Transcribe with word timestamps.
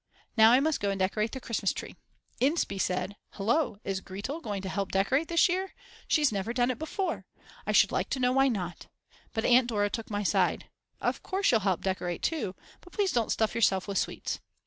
Now 0.35 0.51
I 0.51 0.59
must 0.59 0.79
go 0.79 0.89
and 0.89 0.97
decorate 0.97 1.31
the 1.31 1.39
Christmas 1.39 1.73
tree. 1.73 1.95
Inspee 2.41 2.81
said: 2.81 3.17
Hullo, 3.33 3.77
is 3.83 4.01
Gretl 4.01 4.41
going 4.41 4.63
to 4.63 4.67
help 4.67 4.91
decorate 4.91 5.27
this 5.27 5.47
year? 5.47 5.75
She's 6.07 6.31
never 6.31 6.53
done 6.53 6.71
it 6.71 6.79
before! 6.79 7.27
I 7.67 7.71
should 7.71 7.91
like 7.91 8.09
to 8.09 8.19
know 8.19 8.31
why 8.31 8.47
not. 8.47 8.87
But 9.31 9.45
Aunt 9.45 9.67
Dora 9.67 9.91
took 9.91 10.09
my 10.09 10.23
side. 10.23 10.67
"Of 11.01 11.21
course 11.21 11.45
she'll 11.45 11.59
help 11.59 11.81
decorate 11.81 12.23
too; 12.23 12.55
but 12.79 12.93
please 12.93 13.11
don't 13.11 13.31
stuff 13.31 13.53
yourselves 13.53 13.85
with 13.85 13.99
sweets." 13.99 14.39